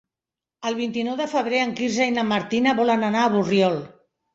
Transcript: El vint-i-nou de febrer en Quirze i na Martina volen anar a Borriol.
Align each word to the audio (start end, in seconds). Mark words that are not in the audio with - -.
El 0.69 0.77
vint-i-nou 0.79 1.19
de 1.21 1.29
febrer 1.35 1.61
en 1.67 1.75
Quirze 1.83 2.11
i 2.15 2.17
na 2.19 2.27
Martina 2.33 2.77
volen 2.85 3.11
anar 3.15 3.25
a 3.29 3.33
Borriol. 3.41 3.83